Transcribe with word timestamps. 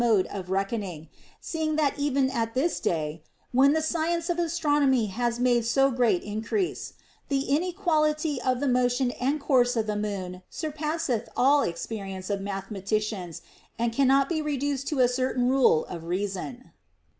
217 0.01 0.33
mode 0.33 0.41
of 0.43 0.49
reckoning; 0.49 1.09
seeing 1.39 1.75
that 1.75 1.93
even 1.99 2.27
at 2.31 2.55
this 2.55 2.79
day, 2.79 3.21
when 3.51 3.73
the 3.73 3.83
science 3.83 4.31
of 4.31 4.39
astronomy 4.39 5.05
has 5.05 5.39
made 5.39 5.63
so 5.63 5.91
great 5.91 6.23
increase, 6.23 6.93
the 7.29 7.47
ine 7.55 7.71
quality 7.71 8.41
of 8.41 8.59
the 8.59 8.67
motion 8.67 9.11
and 9.21 9.39
course 9.39 9.75
of 9.75 9.85
the 9.85 9.95
moon 9.95 10.41
surpasseth 10.49 11.29
all 11.37 11.61
experience 11.61 12.31
of 12.31 12.41
mathematicians 12.41 13.43
and 13.77 13.93
cannot 13.93 14.27
be 14.27 14.41
reduced 14.41 14.87
to 14.87 14.97
any 14.99 15.07
certain 15.07 15.47
rule 15.47 15.85
of 15.85 16.03
reason. 16.05 16.71